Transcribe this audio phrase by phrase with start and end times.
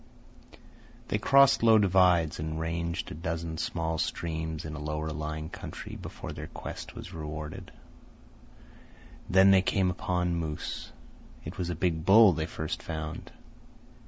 [1.09, 5.95] They crossed low divides and ranged a dozen small streams in a lower lying country
[5.95, 7.71] before their quest was rewarded.
[9.29, 10.91] Then they came upon moose.
[11.45, 13.31] It was a big bull they first found.